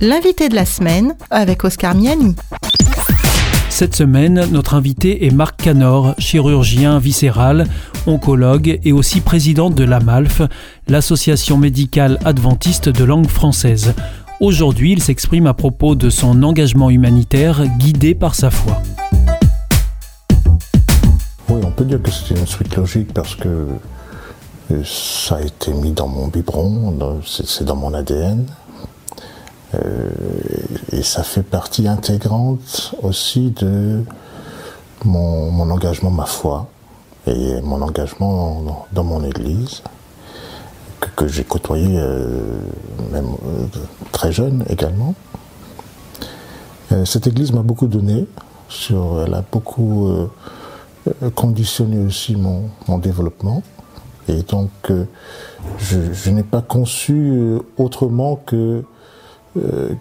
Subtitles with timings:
[0.00, 2.36] L'invité de la semaine avec Oscar Miani.
[3.68, 7.66] Cette semaine, notre invité est Marc Canor, chirurgien viscéral,
[8.06, 10.42] oncologue et aussi président de l'AMALF,
[10.86, 13.92] l'association médicale adventiste de langue française.
[14.38, 18.80] Aujourd'hui, il s'exprime à propos de son engagement humanitaire guidé par sa foi.
[21.48, 23.48] Oui, on peut dire que c'est une suite logique parce que
[24.70, 28.46] euh, ça a été mis dans mon biberon, c'est dans mon ADN.
[29.74, 30.10] Euh,
[30.92, 34.02] et ça fait partie intégrante aussi de
[35.04, 36.68] mon, engagement, ma foi,
[37.26, 39.82] et mon engagement dans, mon Église,
[41.16, 42.58] que, j'ai côtoyé euh,
[43.12, 43.66] même euh,
[44.12, 45.14] très jeune également.
[47.04, 48.26] cette Église m'a beaucoup donné,
[48.68, 50.08] sur, elle a beaucoup
[51.34, 53.62] conditionné aussi mon, développement.
[54.28, 54.70] Et donc,
[55.78, 58.82] je n'ai pas conçu autrement que euh,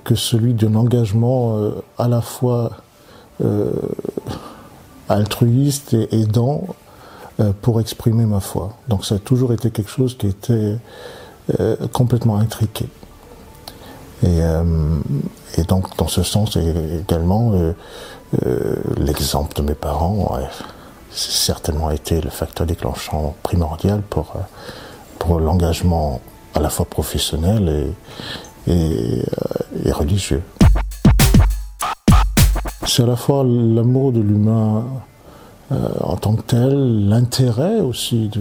[0.04, 2.72] que celui d'un engagement euh, à la fois
[3.44, 3.72] euh,
[5.10, 6.64] altruiste et aidant
[7.62, 8.74] pour exprimer ma foi.
[8.88, 10.76] Donc ça a toujours été quelque chose qui était
[11.94, 12.88] complètement intriqué.
[14.24, 14.42] Et,
[15.68, 17.54] donc dans ce sens également,
[18.98, 20.50] l'exemple de mes parents a
[21.12, 24.34] certainement été le facteur déclenchant primordial pour,
[25.20, 26.22] pour l'engagement
[26.56, 27.94] à la fois professionnel
[28.68, 29.24] et, et,
[29.86, 30.42] euh, religieux.
[32.86, 34.86] C'est à la fois l'amour de l'humain
[35.72, 38.32] euh, en tant que tel, l'intérêt aussi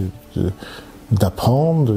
[1.10, 1.92] d'apprendre,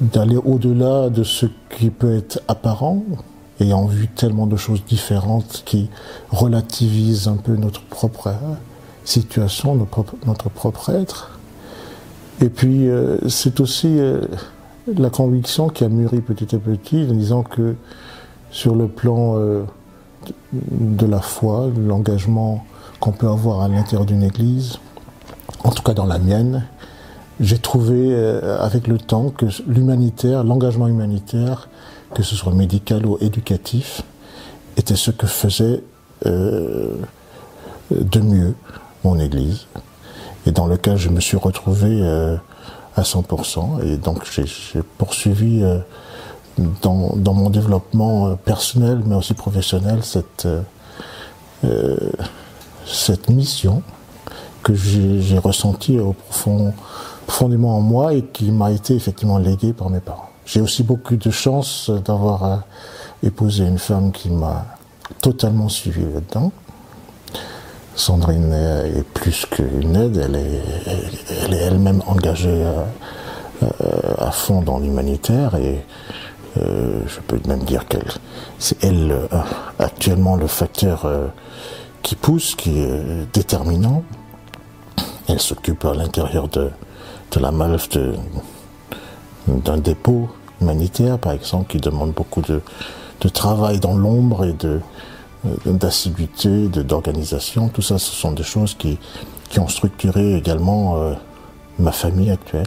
[0.00, 3.02] d'aller au-delà de ce qui peut être apparent,
[3.60, 5.90] ayant vu tellement de choses différentes qui
[6.30, 8.32] relativisent un peu notre propre
[9.04, 11.38] situation, notre propre, être.
[12.40, 13.98] Et puis, euh, c'est aussi
[14.86, 17.74] la conviction qui a mûri petit à petit en disant que
[18.50, 19.64] sur le plan euh,
[20.52, 22.64] de la foi, l'engagement
[23.00, 24.78] qu'on peut avoir à l'intérieur d'une église,
[25.64, 26.66] en tout cas dans la mienne,
[27.40, 31.68] j'ai trouvé euh, avec le temps que l'humanitaire, l'engagement humanitaire,
[32.14, 34.02] que ce soit médical ou éducatif,
[34.76, 35.82] était ce que faisait
[36.26, 36.94] euh,
[37.90, 38.54] de mieux
[39.02, 39.66] mon église.
[40.46, 42.00] Et dans lequel je me suis retrouvé
[42.96, 43.84] à 100%.
[43.84, 45.78] Et donc j'ai poursuivi euh,
[46.82, 50.46] dans, dans, mon développement euh, personnel, mais aussi professionnel, cette,
[51.64, 51.98] euh,
[52.86, 53.82] cette mission
[54.62, 56.72] que j'ai ressentie au profond,
[57.26, 60.30] profondément en moi et qui m'a été effectivement léguée par mes parents.
[60.46, 62.62] J'ai aussi beaucoup de chance d'avoir
[63.22, 64.64] épousé une femme qui m'a
[65.20, 66.50] totalement suivi là-dedans.
[67.96, 70.62] Sandrine est plus qu'une aide, elle est,
[71.44, 72.82] elle est elle-même engagée euh,
[73.62, 75.84] euh, à, fond dans l'humanitaire et
[76.58, 78.10] euh, je peux même dire qu'elle,
[78.58, 79.16] c'est elle
[79.78, 81.08] actuellement le facteur
[82.02, 84.02] qui pousse, qui est déterminant.
[85.28, 86.70] Elle s'occupe à l'intérieur de,
[87.30, 87.88] de la Malf
[89.48, 90.28] d'un dépôt
[90.60, 92.60] humanitaire, par exemple, qui demande beaucoup de,
[93.20, 94.80] de travail dans l'ombre et de, euh,
[95.66, 97.68] d'assiduité, d'organisation.
[97.68, 98.98] Tout ça, ce sont des choses qui,
[99.50, 101.14] qui ont structuré également euh,
[101.78, 102.66] ma famille actuelle.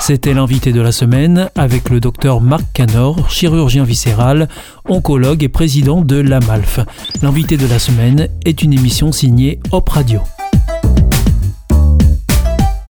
[0.00, 4.48] C'était l'invité de la semaine avec le docteur Marc Canor, chirurgien viscéral,
[4.88, 6.80] oncologue et président de l'AMALF.
[7.20, 10.20] L'invité de la semaine est une émission signée Hop Radio.